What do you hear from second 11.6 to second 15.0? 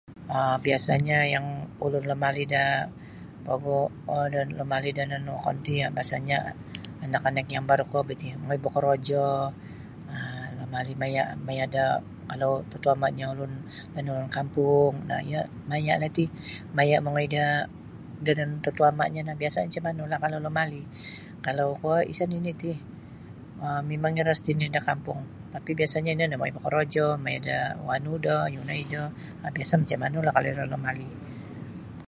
da kalau mutuama'nyo ulun lain ulun kampung